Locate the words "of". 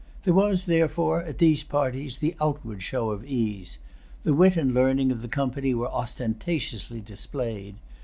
3.11-3.23, 5.11-5.21